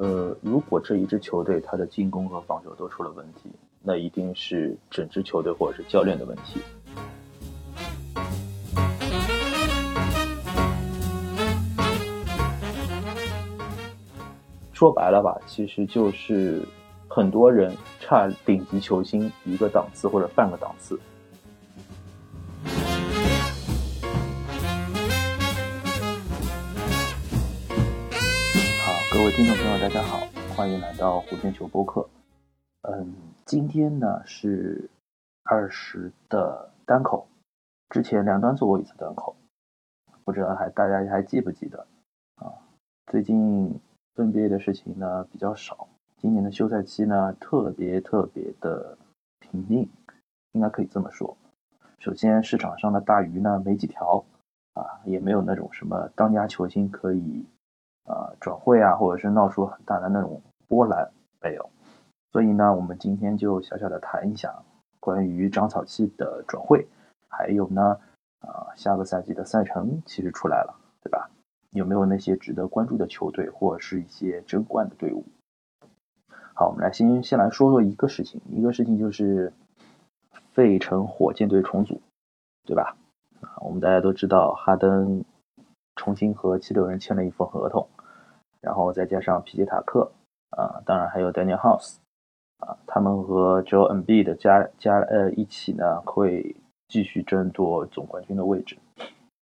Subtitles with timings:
[0.00, 3.50] 呃，如果这一支球队他的进攻和防守都出了问题，
[3.82, 6.60] 那一定是整支球队或者是教练的问题。
[14.72, 16.62] 说白了吧，其实就是
[17.08, 20.96] 很多人差顶级球星一个档次或者半个档次。
[29.38, 32.08] 听众朋友，大家好，欢迎来到湖天球播客。
[32.82, 34.90] 嗯，今天呢是
[35.44, 37.28] 二十的单口，
[37.88, 39.36] 之前两端做过一次单口，
[40.24, 41.86] 不知道还大家还记不记得
[42.34, 42.50] 啊？
[43.06, 43.78] 最近。
[44.16, 48.98] NBA 的事情呢比较少，今年的休赛期呢特别特别的
[49.38, 49.88] 平静，
[50.50, 51.36] 应该可以这么说。
[52.00, 54.24] 首先市场上的大鱼呢没几条，
[54.74, 57.46] 啊也没有那种什么当家球星可以
[58.08, 61.70] 啊转会啊，或者是闹出很大的那种波澜没有。
[62.32, 64.62] 所以呢，我们今天就小小的谈一下
[64.98, 66.86] 关于长草期的转会，
[67.28, 67.98] 还有呢
[68.40, 71.30] 啊下个赛季的赛程其实出来了，对吧？
[71.72, 75.24] 有没有那些值得关注的球队，或者是一些争冠的队伍？
[76.54, 79.52] 好，我们来先先来说说一个事情，一个事情就是
[80.52, 82.00] 费城火箭队重组，
[82.64, 82.96] 对吧？
[83.40, 85.24] 啊，我们大家都知道，哈登
[85.94, 87.86] 重新和七六人签了一份合同，
[88.60, 90.10] 然后再加上皮杰塔克
[90.50, 91.96] 啊，当然还有 Daniel House
[92.58, 96.56] 啊，他们和 Joe NB 的加加呃一起呢，会
[96.88, 98.76] 继续争夺总冠军的位置。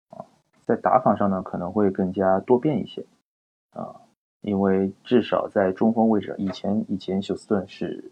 [0.09, 0.25] 啊
[0.65, 3.05] 在打法上呢，可能会更加多变一些，
[3.71, 3.93] 啊，
[4.39, 8.11] 因为至少在中锋位置，以前以前休斯顿是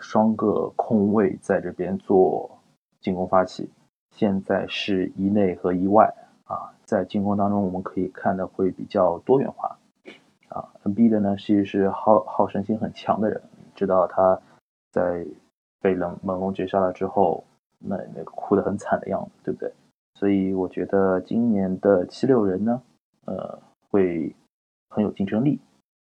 [0.00, 2.58] 双个空位在这边做
[3.02, 3.70] 进攻发起，
[4.16, 6.06] 现在是一内和一外，
[6.44, 9.76] 啊，在进攻当中我们可以看的会比较多元化，
[10.54, 13.42] 啊，N B 的呢其实是好好胜心很强的人，
[13.74, 14.40] 知道他
[14.92, 15.26] 在
[15.80, 17.42] 被冷猛龙绝杀了之后，
[17.78, 19.72] 那那个哭得很惨的样子，对不对？
[20.14, 22.80] 所以我觉得今年的七六人呢，
[23.26, 23.58] 呃，
[23.90, 24.34] 会
[24.88, 25.60] 很有竞争力。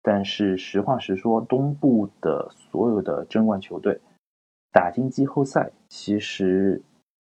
[0.03, 3.99] 但是实话实说，东部的所有的争冠球队
[4.71, 6.81] 打进季后赛，其实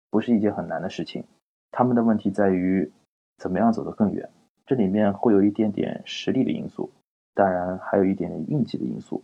[0.09, 1.23] 不是一件很难的事情。
[1.71, 2.91] 他们的问题在于
[3.37, 4.29] 怎么样走得更远。
[4.65, 6.91] 这里面会有一点点实力的因素，
[7.33, 9.23] 当然还有一点点运气的因素。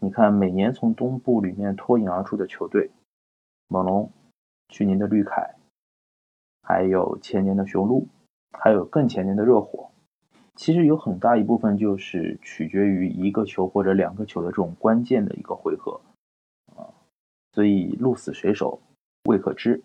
[0.00, 2.90] 你看，每年从东部里面脱颖而出的球队，
[3.68, 4.10] 猛龙，
[4.68, 5.54] 去年的绿凯。
[6.62, 8.08] 还有前年的雄鹿，
[8.52, 9.90] 还有更前年的热火，
[10.54, 16.00] 其实有很大一部分就是取决于一个球或者两个球的这种关键的一个回合
[16.76, 16.92] 啊，
[17.52, 18.82] 所以鹿死谁手
[19.24, 19.82] 未可知。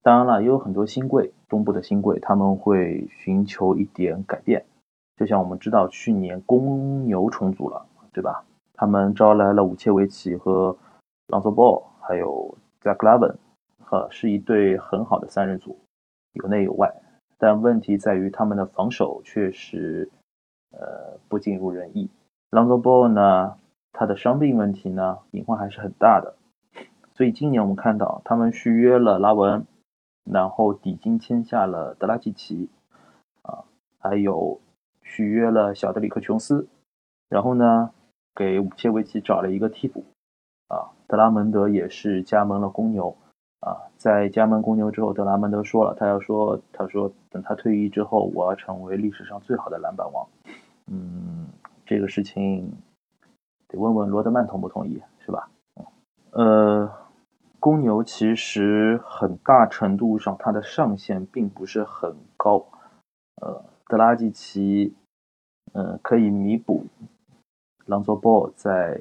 [0.00, 4.64] 当然了，也有很多新贵，东部的新贵他们会寻求一点改变，
[5.18, 8.42] 就像我们知道去年公牛重组了，对吧？
[8.72, 10.74] 他们招来了武切维奇和
[11.26, 13.34] 朗佐鲍，还有 Zach Lavin。
[13.90, 15.76] 呃，是一对很好的三人组，
[16.32, 16.90] 有内有外，
[17.36, 20.10] 但问题在于他们的防守确实，
[20.70, 22.08] 呃，不尽如人意。
[22.48, 23.58] 朗佐·鲍尔呢，
[23.92, 26.36] 他的伤病问题呢，隐患还是很大的。
[27.12, 29.66] 所以今年我们看到他们续约了拉文，
[30.24, 32.68] 然后底薪签下了德拉季奇，
[33.42, 33.64] 啊，
[33.98, 34.60] 还有
[35.02, 36.68] 续约了小德里克琼斯，
[37.28, 37.90] 然后呢，
[38.34, 40.04] 给武切维奇找了一个替补，
[40.68, 43.16] 啊，德拉蒙德也是加盟了公牛。
[43.64, 50.26] 啊，在加盟公牛之后，德拉蒙德说了，他要说，他说等他退役之后，我要成为历史上最好的篮板王。
[50.88, 51.46] 嗯，
[51.86, 52.68] 这个事情
[53.68, 55.48] 得问问罗德曼同不同意，是吧？
[56.32, 56.92] 呃，
[57.62, 62.66] 公牛其实很大程度上它的上限并不是很高。
[63.40, 64.92] 呃，德拉季奇，
[65.72, 66.86] 嗯，可以弥补
[67.86, 69.00] 朗佐鲍在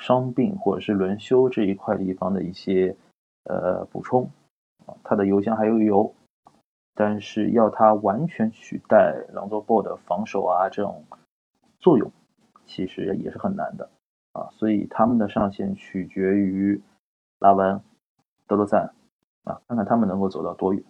[0.00, 2.96] 伤病或者是轮休这一块地方的一些。
[3.44, 4.30] 呃，补充
[4.86, 6.14] 啊，他的油箱还有油，
[6.94, 11.04] 但是要他完全取代朗佐鲍的防守啊这种
[11.80, 12.08] 作用，
[12.66, 13.90] 其实也是很难的
[14.32, 14.48] 啊。
[14.52, 16.80] 所以他们的上限取决于
[17.40, 17.82] 拉文、
[18.52, 18.92] 德罗赞
[19.44, 20.84] 啊，看看他们能够走到多远。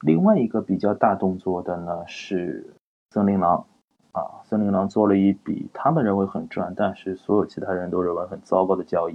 [0.00, 2.74] 另外一个比较大动作的呢是
[3.10, 3.64] 森林狼
[4.12, 9.14] 啊，森林狼做了一笔他们认为很赚，但是所有其他人都认为很糟糕的交易。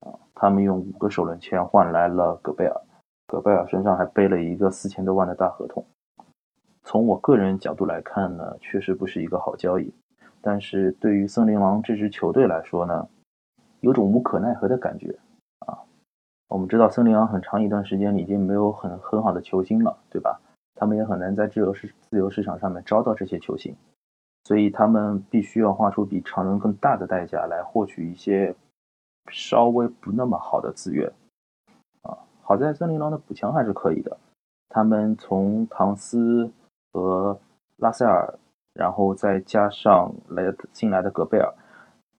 [0.00, 2.80] 啊，他们用五个首轮签换来了戈贝尔，
[3.26, 5.84] 戈贝尔身上还背了一个四千多万的大合同。
[6.82, 9.92] 从我个人角度来看呢，确实不是一个好交易。
[10.40, 13.06] 但是对于森林狼这支球队来说呢，
[13.80, 15.18] 有种无可奈何的感觉。
[16.50, 20.40] 我们知道森林狼很长一段时间已经没有很很好的球星了，对吧？
[20.74, 23.76] 他们也很难在自由市自由市场上面招到这些球星。
[24.42, 28.52] 所以他们必须要花出比常人更大的代价来获取一些
[29.30, 31.12] 稍微不那么好的资源。
[32.02, 34.16] 啊，好在森林狼的补强还是可以的，
[34.70, 36.50] 他们从唐斯
[36.92, 37.38] 和
[37.76, 38.34] 拉塞尔，
[38.74, 41.54] 然后再加上来新来的戈贝尔。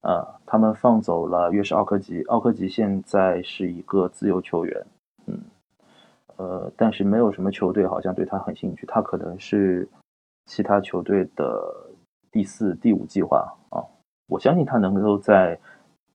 [0.01, 4.85] 呃，他们放走了约什奥科吉，奥科吉现在是一个自由球员，
[5.27, 5.39] 嗯，
[6.37, 9.87] 呃，但是没有什么球队好像对他很兴趣，他可能是
[10.47, 11.91] 其他球队的
[12.31, 13.85] 第四、第五计划啊。
[14.27, 15.59] 我相信他能够在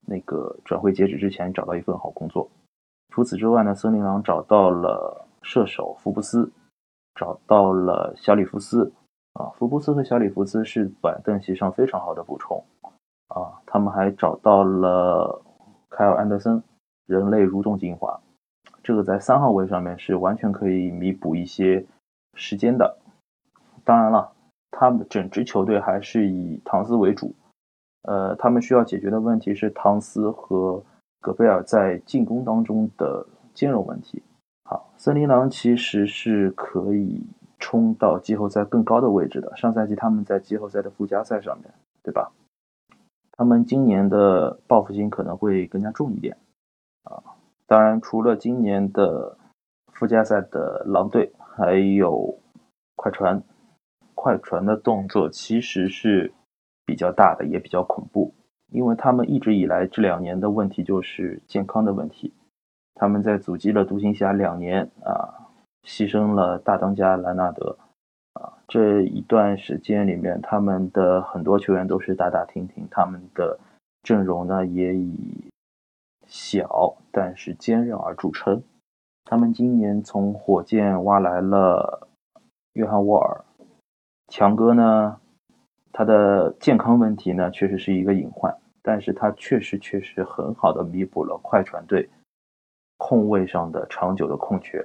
[0.05, 2.49] 那个转会截止之前找到一份好工作。
[3.11, 6.51] 除此之外呢，森林狼找到了射手福布斯，
[7.15, 8.93] 找到了小里弗斯，
[9.35, 12.65] 啊，福布斯和小里弗斯是板凳席上非常好的补充。
[13.29, 15.43] 啊，他们还找到了
[15.91, 16.63] 凯尔安德森，
[17.07, 18.21] 人类蠕动精华，
[18.83, 21.85] 这个在三号位上面是完全可以弥补一些
[22.35, 22.99] 时间的。
[23.85, 24.33] 当然了，
[24.71, 27.35] 他们整支球队还是以唐斯为主。
[28.03, 30.83] 呃，他们需要解决的问题是唐斯和
[31.21, 34.23] 戈贝尔在进攻当中的兼容问题。
[34.65, 37.27] 好，森林狼其实是可以
[37.59, 39.57] 冲到季后赛更高的位置的。
[39.57, 41.73] 上赛季他们在季后赛的附加赛上面
[42.03, 42.31] 对吧？
[43.37, 46.37] 他们今年的报复心可能会更加重一点，
[47.05, 47.23] 啊，
[47.67, 49.37] 当然除了今年的
[49.93, 52.39] 附加赛的狼队，还有
[52.95, 53.43] 快船，
[54.15, 56.33] 快船的动作其实是
[56.87, 58.35] 比较大的，也比较恐怖，
[58.71, 62.33] 因为他们一直以来这两年的问题就是健康的问题，
[62.95, 65.53] 他们在阻击了独行侠两年啊，
[65.85, 67.79] 牺牲了大当家兰纳德。
[68.69, 73.59] 这一段时间里面，他们的很多球员都是打打停停，他们的
[74.03, 75.51] 阵容呢也以
[76.27, 78.63] 小但是坚韧而著称。
[79.25, 82.09] 他们今年从火箭挖来了
[82.73, 83.45] 约翰沃尔，
[84.29, 85.21] 强哥呢，
[85.93, 92.09] 他的健康问题呢确实是一个隐患，但是他确实确实很好的弥补了快船队
[92.97, 94.85] 控位上的长久的空缺。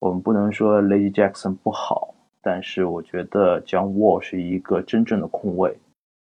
[0.00, 2.14] 我们不能说 Lady Jackson 不好。
[2.42, 5.78] 但是我觉得 John Wall 是一个真正的控卫，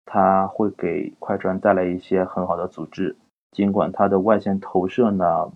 [0.05, 3.15] 他会给快船带来一些很好的组织。
[3.51, 5.51] 尽管他的外线投射呢，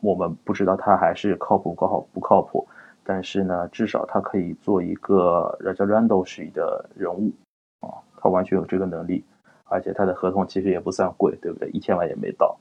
[0.00, 2.66] 我们不知道他还是靠谱不好不靠谱，
[3.04, 7.32] 但是呢，至少他可以做一个 Raja Randle 式的人物
[7.80, 9.24] 啊，他完全有这个能力，
[9.64, 11.70] 而且他的合同其实也不算贵，对不对？
[11.70, 12.58] 一千万也没到。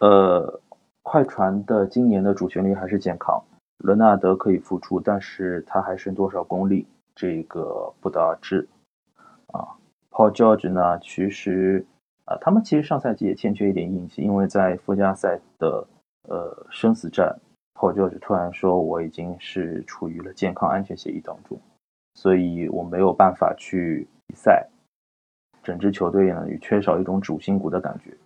[0.00, 0.60] 呃，
[1.02, 3.42] 快船的今年的主旋律还是健康。
[3.78, 8.68] 伦纳德可以复出，但是他还剩多少功力，这个不得而知。
[9.52, 9.78] 啊
[10.10, 10.98] ，Paul George 呢？
[10.98, 11.86] 其实
[12.24, 15.86] 啊，他们其实上赛季也欠缺一点运气，因为在附加赛的
[16.28, 17.38] 呃生死战
[17.74, 21.58] ，Paul George 突然说我已经是处于了健康安全协议当中，
[22.14, 24.68] 所以我没有办法去比赛。
[25.62, 28.16] 整支球队呢也缺少一种主心骨的感觉。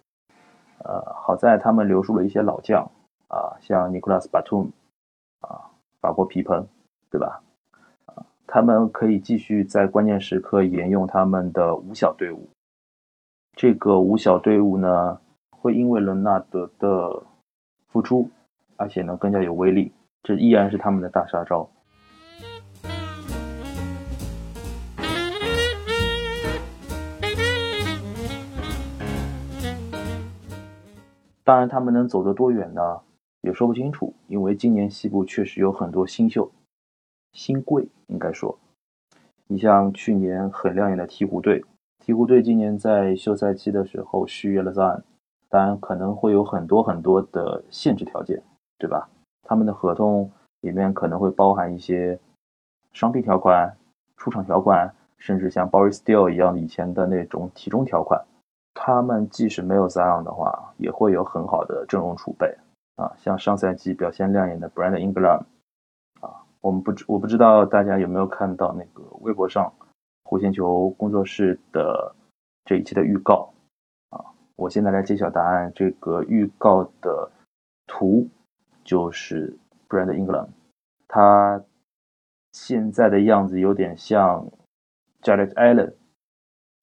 [0.84, 2.90] 呃，好在他们留住了一些老将
[3.28, 4.70] 啊，像 Nicolas Batum。
[5.42, 6.66] 啊，法国皮蓬，
[7.10, 7.42] 对吧？
[8.06, 12.48] 啊，他们可以继续在关键时刻沿用他们的五小队伍。
[13.54, 17.22] 这个五小队伍呢，会因为伦纳德的
[17.88, 18.30] 付出，
[18.76, 19.92] 而且呢更加有威力。
[20.22, 21.68] 这依然是他们的大杀招。
[31.44, 33.00] 当然，他们能走得多远呢？
[33.42, 36.50] 也说不清楚，因为今年西部确实有很多新秀、
[37.32, 38.58] 新贵，应该说，
[39.48, 41.64] 你像去年很亮眼的鹈鹕队，
[42.04, 45.02] 鹈鹕队今年在休赛期的时候续约了 Zion，
[45.48, 48.42] 当然可能会有很多很多的限制条件，
[48.78, 49.08] 对吧？
[49.42, 50.30] 他们的合同
[50.60, 52.18] 里面可能会包含一些
[52.92, 53.76] 伤病条款、
[54.16, 58.24] 出场条款，甚至像 Boris Steele 一样以前的那种体重条款。
[58.72, 62.56] 他们即使没有 Zion 的话，也会有很好的阵容储备。
[63.02, 65.42] 啊，像上赛季表现亮眼的 Brandon Ingram，
[66.20, 69.72] 啊，我们不知我不知道大家有没有看到那个微博上
[70.22, 72.14] 弧线球工作室的
[72.64, 73.52] 这一期的预告
[74.10, 74.22] 啊？
[74.54, 77.32] 我现在来揭晓答案，这个预告的
[77.88, 78.28] 图
[78.84, 80.46] 就是 Brandon Ingram，
[81.08, 81.64] 他
[82.52, 84.46] 现在的样子有点像
[85.22, 85.94] Jared Allen，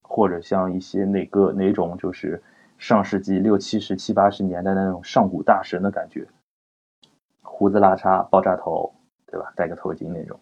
[0.02, 2.44] 或者像一些哪个哪种就是。
[2.80, 6.26] 上世纪六七十七八十年代那种上古大神的感觉，
[7.44, 8.92] 胡子拉碴、爆炸头，
[9.28, 9.52] 对吧？
[9.54, 10.40] 戴个头巾那种。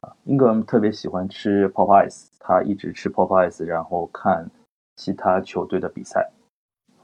[0.00, 4.48] 啊，英格兰特别喜欢吃 Pop Ice，他一直吃 Pop Ice，然后看
[4.94, 6.30] 其他球队的比赛。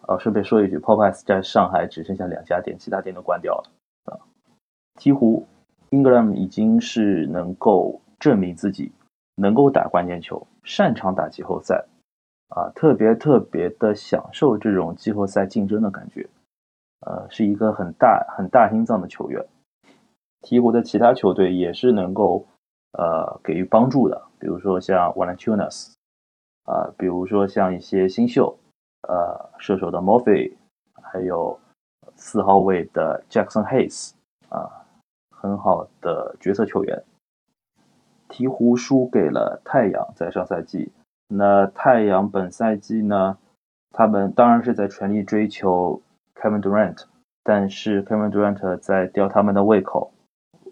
[0.03, 3.71] 啊，顺便说一句，Pop Ice 在上海只剩下两家店，其他店都关掉了。
[4.05, 4.15] 啊，
[4.97, 5.45] 鹈鹕，
[5.91, 8.93] 英格兰已经是能够证明自己
[9.35, 11.85] 能够打关键球，擅长打季后赛，
[12.51, 16.29] 啊，特别特别的享受这种季后赛竞争的感觉，
[17.07, 19.47] 呃，是一个很大很大心脏的球员。
[20.43, 22.47] 鹈鹕的其他球队也是能够
[22.93, 25.93] 呃给予帮助的，比如说像 Valentunas，
[26.65, 28.59] 啊，比如说像一些新秀，
[29.07, 30.55] 呃，射手的 Murphy，
[31.03, 31.59] 还有
[32.17, 34.13] 四号位的 Jackson Hayes，
[34.49, 34.85] 啊，
[35.31, 37.05] 很好的角色球员。
[38.29, 40.91] 鹈鹕输给了太阳，在上赛季。
[41.33, 43.39] 那太阳本赛季呢？
[43.93, 46.03] 他们当然是在全力追求
[46.35, 47.05] Kevin Durant，
[47.45, 50.13] 但是 Kevin Durant 在吊他们的胃口。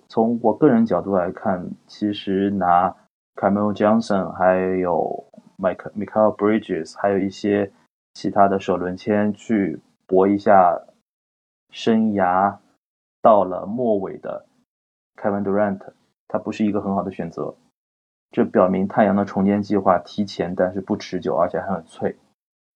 [0.08, 2.94] 从我个人角度来看，其实拿
[3.36, 5.24] Camille Johnson 还有
[5.58, 7.70] Mike Michael Bridges，还有一些
[8.14, 10.80] 其他的首轮签去搏一下
[11.70, 12.56] 生涯
[13.22, 14.46] 到了末尾的
[15.16, 15.80] Kevin Durant。
[16.26, 17.54] 它不是一个很好的选择，
[18.30, 22.16] 这表明太阳的重建计划提前，但是不持久，而且还很脆。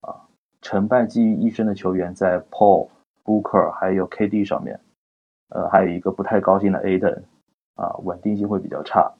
[0.01, 0.27] 啊，
[0.61, 2.89] 成败基于一身的球员在 Paul
[3.23, 4.79] Booker 还有 KD 上面，
[5.49, 7.23] 呃，还有一个不太高兴的 Aden，
[7.75, 9.13] 啊，稳定性会比较差。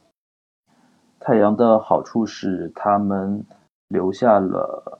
[1.19, 3.45] 太阳的好处是他们
[3.87, 4.99] 留下了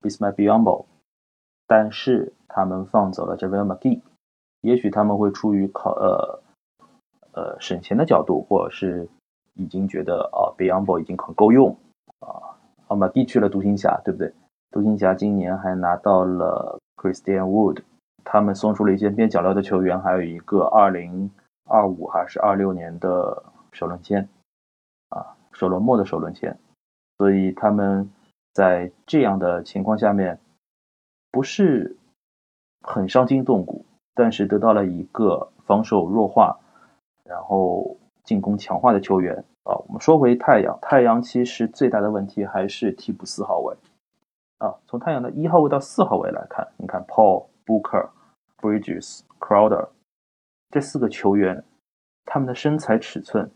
[0.00, 0.86] Bismack b i o m b o
[1.66, 4.02] 但是他们放走了 Javale McGee，
[4.60, 6.42] 也许他们会出于考呃。
[7.34, 9.08] 呃，省钱的角度，或者是
[9.54, 11.76] 已经觉得啊，Beyond 已经很够用
[12.20, 12.56] 啊，
[12.86, 14.32] 好嘛，地去了独行侠，对不对？
[14.70, 17.82] 独行侠今年还拿到了 Christian Wood，
[18.24, 21.30] 他们送出了一些边角料的球员，还有一个二零
[21.64, 23.42] 二五还是二六年的
[23.72, 24.28] 首轮签
[25.10, 26.58] 啊，首轮末的首轮签，
[27.18, 28.10] 所以他们
[28.54, 30.40] 在这样的情况下面
[31.30, 31.96] 不是
[32.80, 36.58] 很伤筋动骨，但是得到了一个防守弱化。
[37.24, 43.76] 然后进攻强化的球员啊，我们说回太阳，太阳其实最大的问题还是替补四号位
[44.58, 44.74] 啊。
[44.86, 48.10] 从太阳的一号位到四号位来看，你看 Paul Booker、
[48.60, 49.88] Bridges、Crowder
[50.70, 51.64] 这四个球员，
[52.24, 53.50] 他们的身材尺寸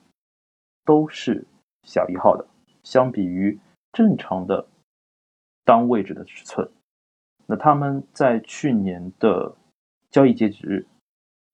[0.85, 1.46] 都是
[1.82, 2.46] 小一号的，
[2.82, 3.58] 相比于
[3.92, 4.66] 正常的
[5.64, 6.70] 当位置的尺寸，
[7.46, 9.54] 那他们在去年的
[10.11, 10.87] 交易截止日。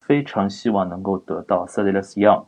[0.05, 2.45] 非常希望能够得到 s a d i l u s Young，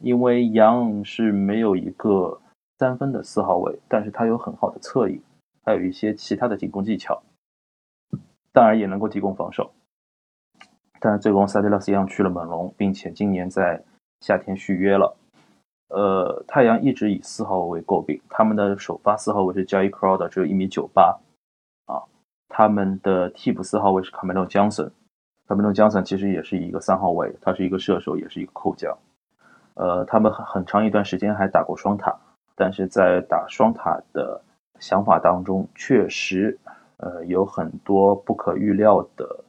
[0.00, 2.40] 因为杨是没有一个
[2.78, 5.20] 三分的四号位，但是他有很好的侧翼，
[5.64, 7.22] 还有一些其他的进攻技巧，
[8.52, 9.72] 当然也能够提供防守。
[11.00, 13.84] 但是最终 s a d i l u s Young 去了猛龙，并且今年在
[14.20, 15.16] 夏天续约了。
[15.88, 21.20] 呃，太阳一直以四号位诟病，他们的首发四号位是 Jay Crowder，只有一米九八，
[21.86, 22.02] 啊，
[22.48, 24.90] 他们的替补四号位是 Camilo Johnson。
[25.46, 28.98] 卡梅隆·江森其实也是一个三号位，他是一个射手，也是一个扣将。
[29.76, 32.18] 呃，他们很很长一段时间还打过双塔，
[32.54, 34.42] 但是在打双塔的
[34.80, 36.58] 想法当中，确实
[36.96, 39.44] 呃有很多不可预料的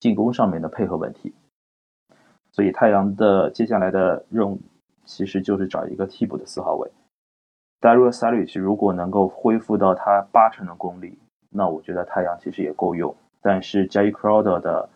[0.00, 1.32] 进攻上面的配合问题。
[2.50, 4.58] 所以太阳的接下来的任务
[5.04, 6.90] 其实就是找一个替补的四号位。
[7.80, 11.16] Dario Saric 如果能够恢复到他八成的功力，
[11.50, 13.14] 那我觉得太阳其实也够用。
[13.40, 14.88] 但是 Jay Crowder 的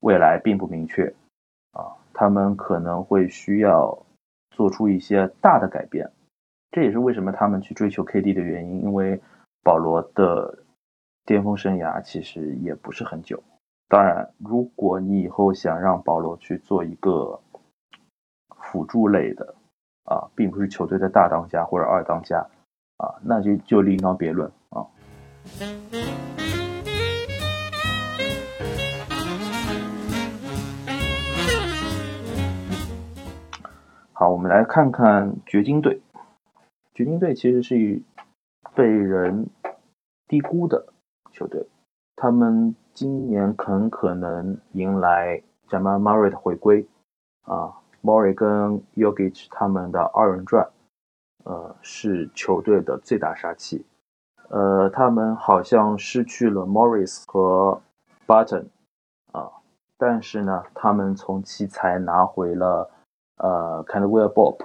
[0.00, 1.12] 未来并不明确，
[1.72, 3.98] 啊，他们可能会需要
[4.60, 6.10] 做出一些大的改变，
[6.70, 8.82] 这也是为什么他们去追求 KD 的原因。
[8.82, 9.18] 因为
[9.62, 10.58] 保罗的
[11.24, 13.42] 巅峰生涯其实也不是很久。
[13.88, 17.40] 当然，如果你以后想让保罗去做一个
[18.54, 19.54] 辅助类的，
[20.04, 22.46] 啊，并不是球队的大当家或者二当家，
[22.98, 24.84] 啊，那就就另当别论啊。
[34.20, 36.02] 好，我们来看看掘金队。
[36.92, 38.02] 掘金队其实是
[38.74, 39.48] 被人
[40.28, 40.92] 低估的
[41.32, 41.66] 球队，
[42.16, 46.86] 他们今年很可能迎来 Jamal Murray 的回归。
[47.46, 47.72] 啊
[48.02, 50.68] ，Murray 跟 Yogic 他们的二人转，
[51.44, 53.86] 呃，是球队的最大杀器。
[54.50, 57.80] 呃，他们好像失去了 Morris 和
[58.26, 58.66] Button，
[59.32, 59.50] 啊，
[59.96, 62.90] 但是呢，他们从奇才拿回了。
[63.42, 64.58] 呃 k e n w i l l Bob，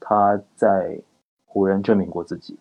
[0.00, 1.00] 他在
[1.44, 2.58] 湖人证明过自己。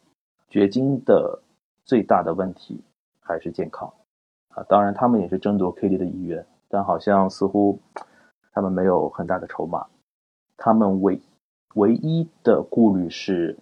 [0.50, 1.39] 掘金的
[1.83, 2.81] 最大的问题
[3.19, 3.91] 还是健康
[4.50, 7.79] 啊，当然他们也是争夺 KD 的一员，但好像似乎
[8.53, 9.85] 他们没有很大的筹码。
[10.57, 11.21] 他们唯
[11.75, 13.57] 唯一的顾虑是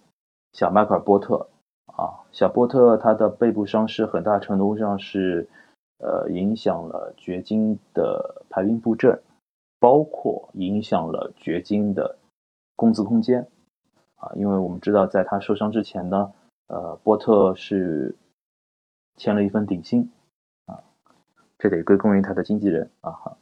[0.52, 1.48] 小迈克尔波特
[1.86, 5.48] 啊，小波特他的背部伤势很大程度上是
[5.98, 9.20] 呃影响了掘金的排兵布阵。
[9.84, 12.16] 包括影响了掘金的
[12.74, 13.46] 工资空间，
[14.16, 16.32] 啊，因为我们知道在他受伤之前呢，
[16.68, 18.16] 呃，波特是
[19.18, 20.10] 签了一份顶薪
[20.64, 20.80] 啊，
[21.58, 23.36] 这得归功于他的经纪人啊。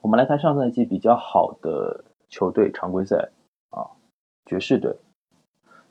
[0.00, 3.30] 我们来看上赛季比较好的球队常规赛
[3.70, 3.94] 啊，
[4.46, 4.96] 爵士队。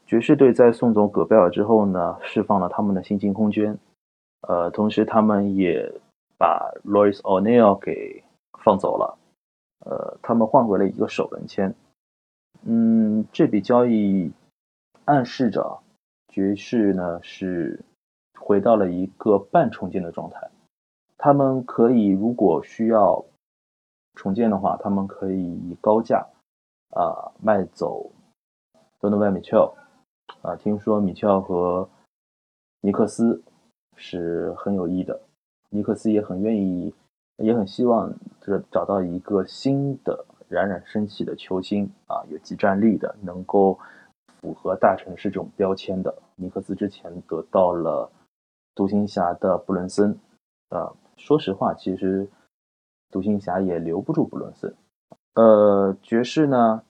[0.05, 3.79] 爵士队在送走戈贝尔之后呢，释放了他们的薪金空间，
[4.41, 5.89] 呃，同时他们也
[6.37, 8.25] 把 Loris O'Neal 给
[8.61, 9.17] 放走了，
[9.85, 11.73] 呃，他们换回了一个首轮签，
[12.63, 14.31] 嗯，这笔交易
[15.05, 15.79] 暗示着
[16.27, 17.83] 爵士呢是
[18.39, 20.49] 回到了一个半重建的状态，
[21.17, 23.25] 他们可以如果需要
[24.15, 26.27] 重建的话，他们可以以高价
[26.89, 28.11] 啊卖走
[28.99, 29.73] Donovan Mitchell。
[30.43, 31.89] 啊，听说米切尔和
[32.81, 33.41] 尼克斯
[33.97, 35.19] 是很有意的，
[35.69, 36.93] 尼克斯也很愿意，
[37.39, 43.79] 也很希望这找到一个新的冉冉升起的球星啊，有即战力的，能够
[44.41, 46.13] 符合大城市这种标签的。
[46.35, 48.11] 尼克斯之前得到了
[48.75, 50.17] 独行侠的布伦森，
[50.69, 52.27] 啊，说实话，其实
[53.11, 54.73] 独行侠也留不住布伦森。
[55.35, 56.83] 呃，爵士呢？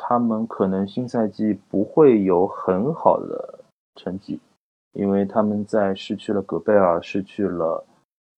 [0.00, 3.64] 他们可能新赛季不会有很好的
[3.96, 4.38] 成绩，
[4.92, 7.84] 因为他们在失去了戈贝尔、失去了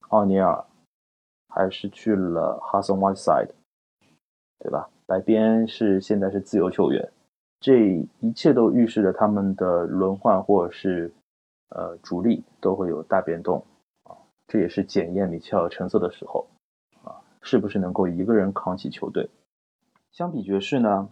[0.09, 0.65] 奥尼尔，
[1.51, 3.55] 还是去了哈森·瓦 d e
[4.61, 4.89] 对吧？
[5.07, 7.11] 白边是现在是自由球员，
[7.59, 7.81] 这
[8.21, 11.13] 一切都预示着他们的轮换或者是
[11.71, 13.65] 呃主力都会有大变动
[14.05, 14.15] 啊，
[14.47, 16.47] 这也是检验米切尔成色的时候
[17.03, 19.29] 啊，是不是能够一个人扛起球队？
[20.13, 21.09] 相比爵士呢？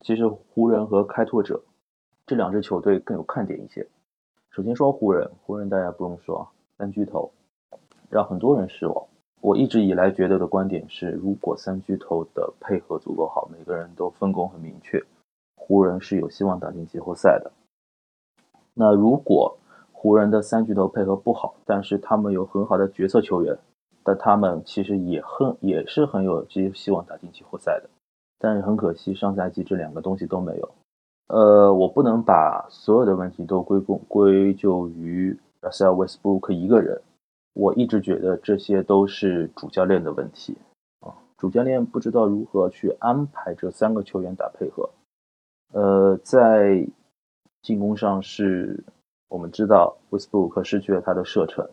[0.00, 1.62] 其实湖人和开拓者
[2.26, 3.88] 这两支球队更有看点一些。
[4.50, 7.32] 首先说湖人，湖人大家不用说，三巨头
[8.10, 9.06] 让很多人失望。
[9.44, 15.04] 我一直以来觉得的观点是，如果三巨头的配合足够好，每个人都分工很明确，
[15.54, 17.52] 湖人是有希望打进季后赛的。
[18.72, 19.58] 那如果
[19.92, 23.58] 湖人的三巨头配合不好，但是他们有很好的角色球员，
[24.02, 27.90] 但他们其实也很也是很有机希望打进季后赛的。
[28.38, 30.70] 但是很可惜，上赛季这两个东西都没有。
[31.28, 37.02] 呃，我不能把所有的问题都归功归咎于 Russell Westbrook 一个人。
[37.54, 40.56] 我一直觉得这些都是主教练的问题
[41.00, 44.90] 啊，主教练不知道如何去安排这三个球员打配合。
[45.72, 46.86] 呃，在
[47.62, 48.84] 进攻上是，
[49.28, 51.70] 我们知道 Westbrook 失去了他的射程，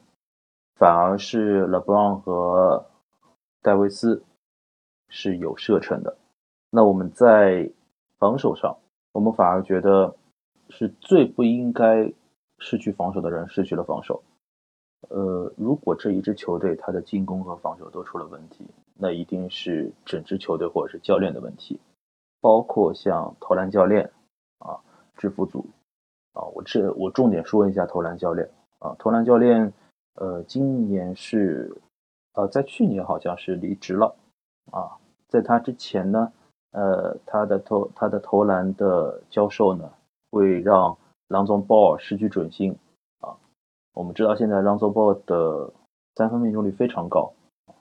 [0.75, 2.85] 反而是 LeBron 和
[3.61, 4.23] 戴维斯
[5.09, 6.15] 是有射程的。
[6.69, 7.69] 那我们在
[8.17, 8.77] 防守上，
[9.13, 10.15] 我们反而觉得
[10.69, 12.13] 是最不应该
[12.59, 14.23] 失去防守的人失去了防守。
[15.09, 21.79] 呃，如果这一支球队他的进攻和防守都出了问题，那一定是整支球队或者是教练的问题，
[22.39, 24.11] 包括像投篮教练
[24.59, 24.79] 啊、
[25.17, 25.65] 制服组
[26.33, 26.43] 啊。
[26.53, 29.73] 我这我重点说一下投篮教练啊，投篮教练
[30.15, 31.75] 呃，今年是
[32.33, 34.15] 呃，在去年好像是离职了
[34.71, 36.31] 啊，在他之前呢。
[36.73, 39.91] 呃，他的投他的投篮的教授呢，
[40.29, 42.73] 会让朗佐鲍尔失去准心。
[43.93, 45.71] 我们知道现在朗佐鲍的
[46.15, 47.33] 三分命中率非常高，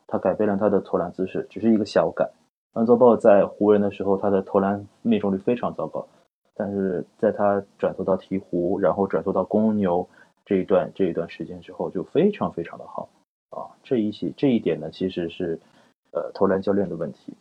[0.07, 2.29] 他改变了他的投篮姿势，只是一个小改。
[2.73, 6.07] 朗佐鲍在湖人的时候，他的投篮命中率非常糟糕，
[6.55, 10.09] 但是在他转投到鹈鹕，然后转投到公牛
[10.45, 13.09] 这一段这一段时间之后，就非常非常的好
[13.51, 13.71] 啊。
[13.83, 15.59] 这一些这一点呢，其实是
[16.13, 17.37] 呃投篮教练的问题。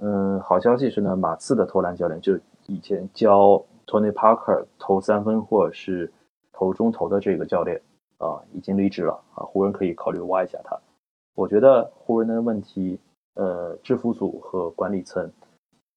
[0.00, 6.10] 嗯，好消息是呢，马刺的投篮教练就以前教 Tony Parker 投三分或者是
[6.52, 7.80] 投中投的这个教练
[8.22, 9.42] 啊，已经离职了啊。
[9.42, 10.78] 湖人可以考虑挖一下他。
[11.34, 13.00] 我觉得湖人的问题，
[13.34, 15.32] 呃，制服组和管理层、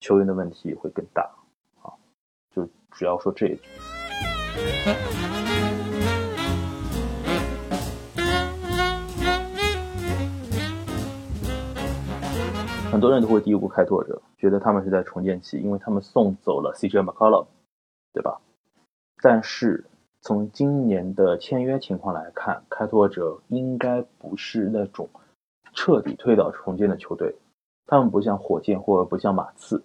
[0.00, 1.22] 球员的问题会更大
[1.82, 1.94] 啊。
[2.50, 3.62] 就主要说这一句。
[12.90, 17.46] 很多人都会低估开拓者，觉得他们是在重建期，因为他们送走了 CJ McCollum，
[18.14, 18.40] 对吧？
[19.20, 19.84] 但是
[20.26, 25.08] 从今年的签约情况来看，开拓者应该不是那种
[25.72, 27.36] 彻底推倒重建的球队，
[27.86, 29.84] 他们不像火箭或者不像马刺，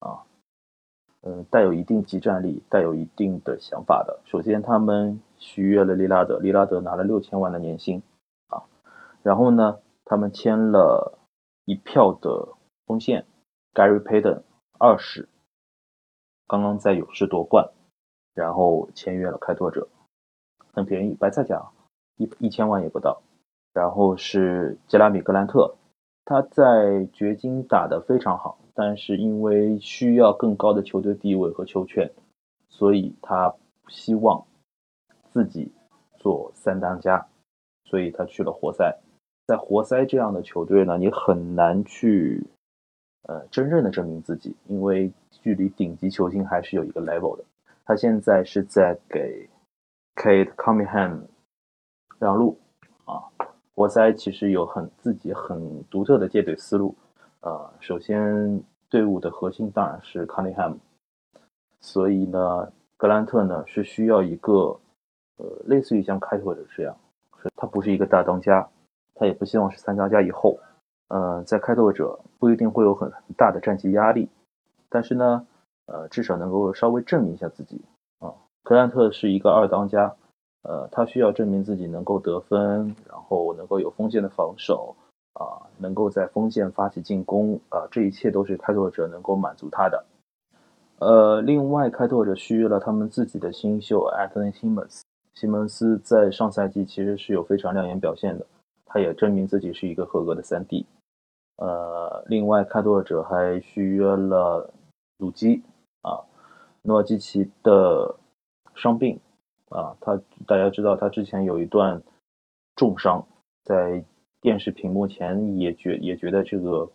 [0.00, 0.26] 啊，
[1.22, 4.18] 嗯，带有一定集战力、带有一定的想法的。
[4.24, 8.02] 首先，他们续约了利拉德，利拉德拿了六千万的年薪，
[8.48, 8.64] 啊，
[9.22, 11.16] 然后呢，他们签了。
[11.66, 12.48] 一票的
[12.86, 13.26] 锋线
[13.74, 14.42] ，Gary Payton
[14.78, 15.28] 二十，
[16.48, 17.70] 刚刚在勇士夺冠，
[18.34, 19.88] 然后签约了开拓者，
[20.72, 21.70] 很便宜，白菜价，
[22.16, 23.22] 一一千万也不到。
[23.72, 25.76] 然后是杰拉米格兰特，
[26.24, 32.10] 他在掘金打得非常好，但是因为需要更高的球队地位和球权，
[32.68, 33.54] 所以他
[33.88, 34.44] 希望
[35.32, 35.70] 自己
[36.18, 37.28] 做三当家，
[37.84, 38.98] 所以他去了活塞。
[39.46, 42.46] 在活塞这样的球队呢，你很难去
[43.22, 47.44] 呃真正的证明自己，因为距离顶级球星还是有一个 level 的。
[47.90, 49.50] 他现在是在给
[50.14, 51.22] Kate Cunningham
[52.20, 52.56] 让路
[53.04, 53.18] 啊。
[53.74, 56.94] 活塞其实有很自己很独特的接队思路，
[57.40, 60.76] 呃，首先队伍的核心当然是 Cunningham，
[61.80, 64.78] 所以呢，格兰特呢是需要一个
[65.38, 66.96] 呃类似于像开拓者这样，
[67.56, 68.68] 他不是一个大当家，
[69.16, 70.60] 他也不希望是三当家以后，
[71.08, 74.28] 呃，在开拓者不一定会有很大的战绩压力，
[74.88, 75.44] 但是呢，
[75.92, 77.82] 呃，至少能够稍微证明一下自己
[78.20, 78.32] 啊。
[78.62, 80.14] 格兰特是一个二当家。
[80.62, 84.94] 呃，他需要证明自己能够得分，然后能够有锋线的防守，
[85.32, 90.04] 啊，能够在锋线发起进攻，啊，这一切都是开拓者能够满足他的。
[90.98, 95.00] 呃，另外，开拓者续约了他们自己的新秀 Anthony Simmons，
[95.32, 98.44] 西蒙斯在上赛季其实是有非常亮眼表现的，
[98.84, 100.84] 他也证明自己是一个合格的三 D。
[101.56, 104.70] 呃，另外，开拓者还续约了
[105.16, 105.62] 鲁基，
[106.82, 108.16] 诺基奇的
[108.74, 109.20] 伤病。
[109.70, 112.02] 啊，他大家知道，他之前有一段
[112.74, 113.24] 重伤，
[113.62, 114.04] 在
[114.40, 116.90] 电视屏幕前也觉也觉得这个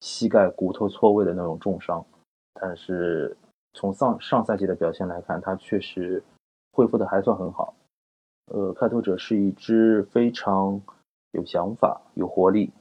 [0.00, 2.06] 膝盖骨头错位的那种重伤，
[2.54, 3.36] 但是
[3.74, 6.22] 从上上赛季的表现来看，他确实
[6.72, 7.74] 恢复的还算很好。
[8.46, 10.80] 呃，开拓者是一支非常
[11.32, 12.72] 有想法、有活力，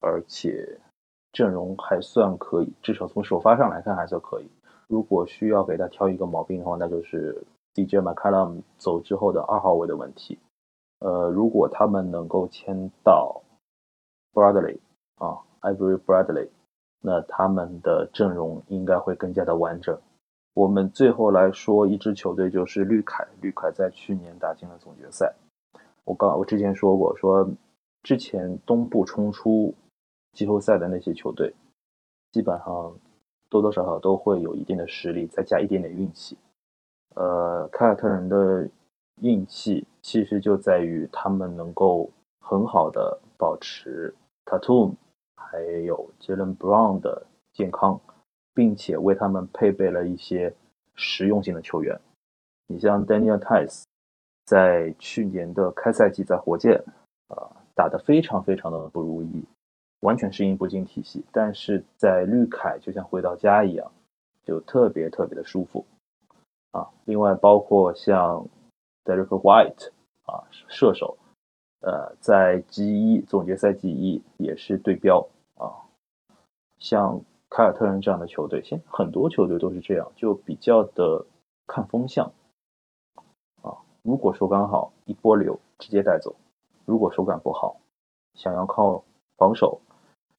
[0.00, 0.80] 而且
[1.32, 4.48] 阵容还算可以，至少从首发上来看还算可以。
[4.90, 7.46] 如果需要给他挑一个毛病的话，那就是。
[7.72, 10.36] DJ McCallum 走之后的二号位的问题，
[10.98, 13.40] 呃，如果他们能够签到
[14.34, 14.80] Bradley
[15.14, 16.48] 啊，Ivory Bradley，
[17.00, 19.96] 那他们的阵容应该会更加的完整。
[20.52, 25.32] 我们最后来说一支球队就是绿凯，绿凯在去年打进了总决赛。
[26.04, 27.48] 我刚我之前说过，说
[28.02, 29.72] 之前东部冲出
[30.32, 31.54] 季后赛的那些球队，
[32.32, 32.92] 基本上
[33.50, 36.38] 多多少少都会有一定的实力，再加一点点运气。
[37.16, 38.68] 呃，凯尔特人的
[39.20, 42.08] 运气其实就在于他们能够
[42.40, 44.14] 很好的保持
[44.46, 44.94] Tatum
[45.36, 48.00] 还有 Jalen Brown 的健康，
[48.54, 50.54] 并且为他们配备了一些
[50.94, 52.00] 实用性的球员。
[52.68, 53.82] 你像 Daniel Tice，
[54.44, 56.82] 在去年的开赛季在火箭，
[57.26, 59.44] 啊，打得非常非常的不如意，
[60.00, 63.92] 完全适应不进体系，但是在绿凯就像回到家一样，
[64.44, 65.84] 就特别特别的舒服。
[66.72, 68.46] 啊，另外包括像
[69.04, 69.90] Derek White
[70.22, 71.18] 啊，射手，
[71.80, 75.84] 呃，在 G 一总决赛 G 一也是对标啊。
[76.78, 81.26] 像凯尔特人这样的球队，现很多球队都是这样，就比较的
[81.66, 82.32] 看风向
[83.62, 83.76] 啊。
[84.02, 86.30] 如果手感好，一波流直接带走；
[86.86, 87.76] 如果手感不好，
[88.34, 89.02] 想要靠
[89.36, 89.80] 防守，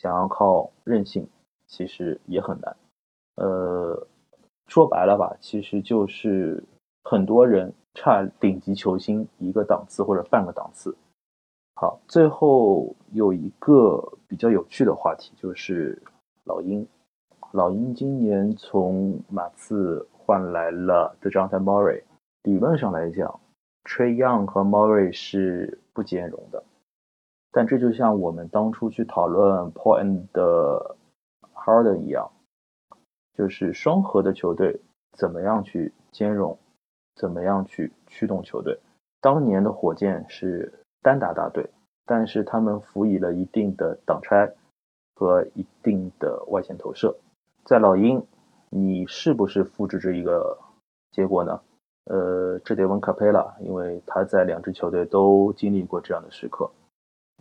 [0.02, 1.28] 想要靠韧性，
[1.68, 2.76] 其实也很难。
[3.36, 4.08] 呃。
[4.68, 6.64] 说白了吧，其实就是
[7.04, 10.96] 很多人差顶级球星一个档次或者半个档次。
[11.76, 16.02] 好，最后有一个比较有趣的话题，就是
[16.46, 16.88] 老鹰。
[17.52, 22.04] 老鹰今年从马刺换来了 The Jonathan Murray，
[22.44, 23.42] 理论上来讲
[23.84, 26.64] ，Trey Young 和 Murray 是不兼容的。
[27.52, 30.96] 但这就像我们当初去讨论 Paul and
[31.54, 32.32] Harden 一样。
[33.34, 34.82] 就是双核的球队
[35.14, 36.60] 怎么样去兼容，
[37.16, 38.78] 怎么样去驱动球队？
[39.22, 41.70] 当年的火箭是单打大队，
[42.06, 44.54] 但是他们辅以了一定的挡拆
[45.16, 47.16] 和一定的外线投射。
[47.64, 48.24] 在老鹰，
[48.70, 50.60] 你是不是复制这一个
[51.12, 51.62] 结果呢？
[52.06, 56.70] 呃，这得问卡佩拉，因为他在两支球队都经历过这样的时刻。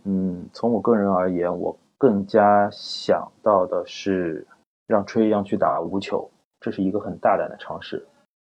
[0.03, 4.47] 嗯，从我个人而言，我更加想到的是。
[4.87, 8.05] 让吹一样去打无球，这是一个很大胆的尝试，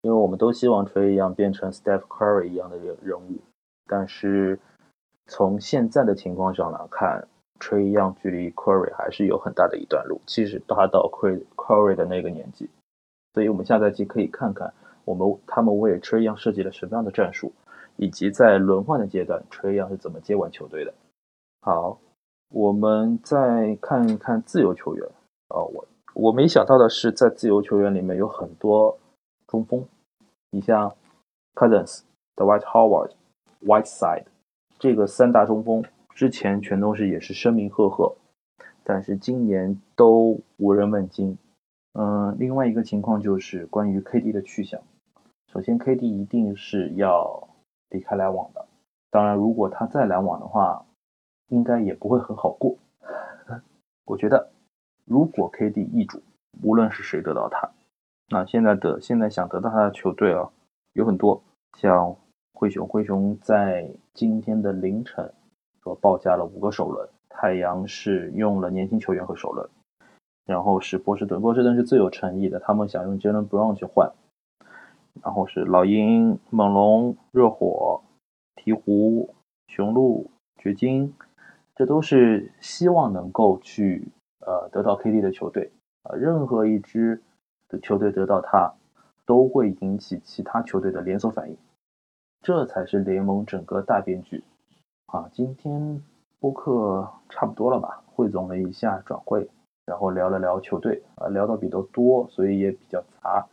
[0.03, 3.41] 因为我们都希望吹一样变成 Steph Curry 一样的人人物，
[3.85, 4.57] 但是
[5.27, 7.27] 从现在的情况上来看，
[7.59, 12.69] 吹一样距离 Curry 还是有很大的一段路，其实达到 Curry Curry 的那个年纪，
[13.33, 17.51] 所以我们下赛季可以看看我们他们为吹一样设计了什么样的战术，
[17.97, 20.93] 以及在轮换的阶段吹一样是怎么接管球队的。
[21.61, 21.99] 好，
[22.49, 25.05] 我们再看一看自由球员
[25.49, 25.85] 啊，我。
[26.15, 28.97] 我没想到的是，在自由球员里面有很多
[29.47, 29.85] 中锋，
[30.51, 30.93] 你像
[31.53, 32.01] Cousins、
[32.35, 33.11] The White Howard、
[33.63, 34.25] Whiteside
[34.79, 35.83] 这个三大中锋，
[36.15, 38.15] 之前全都是也是声名赫赫，
[38.83, 41.37] 但是今年都无人问津。
[41.93, 44.81] 嗯，另外一个情况就是关于 KD 的去向，
[45.53, 47.47] 首先，KD 一定是要
[47.89, 48.65] 离开篮网的。
[49.09, 50.85] 当然，如果他再篮网的话，
[51.49, 52.77] 应该也不会很好过。
[54.05, 54.49] 我觉得，
[55.05, 56.21] 如果 KD 易主，
[56.63, 57.69] 无论是谁得到他，
[58.29, 60.49] 那现在的现在想得到他的球队啊，
[60.93, 61.43] 有很多，
[61.77, 62.15] 像
[62.53, 65.31] 灰熊，灰熊在今天的凌晨
[65.83, 69.69] 说报价了五个首轮，太阳是用了年轻球员和首轮，
[70.45, 74.11] 然后是波士顿，波士顿是最有诚意的，他们想用 Jalen Brown 去换，
[75.21, 78.01] 然后是老鹰、猛龙、热火、
[78.55, 79.29] 鹈鹕、
[79.67, 81.13] 雄鹿、掘金，
[81.79, 84.05] 这都是希望能够去
[84.39, 85.71] 呃得到 KD 的球队
[86.03, 87.23] 啊，任何一支。
[87.69, 88.73] 的球队得到他，
[89.27, 91.55] 都会引起其他球队的连锁反应，
[92.41, 94.43] 这才是联盟整个大变局
[95.05, 95.29] 啊！
[95.31, 96.01] 今天
[96.39, 98.01] 播客差不多了吧？
[98.07, 99.47] 汇总了一下转会，
[99.85, 103.47] 然后聊了聊球队啊，聊的比较多，所以也比较杂，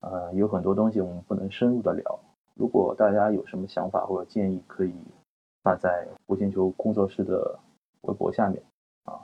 [0.00, 2.18] 呃，有很多东西我们不能深入的聊。
[2.54, 4.92] 如果大家有什么想法或者建议，可以
[5.62, 7.58] 发在无星球工作室的
[8.02, 8.62] 微博下面
[9.04, 9.20] 啊，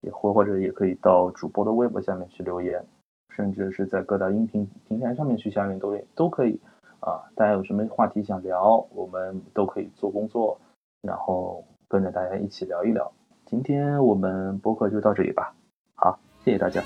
[0.00, 2.84] 也或或者也可以到主播的微博下面去留言。
[3.30, 6.60] 甚至是在各大音频平台上面去下面都都可以
[7.00, 7.18] 啊！
[7.34, 10.56] 大家有什么话题想聊，我们都可以做工作，
[11.02, 13.10] 然后跟着大家一起聊一聊。
[13.44, 15.52] 今天我们播客就到这里吧，
[15.96, 16.80] 好，谢谢大家。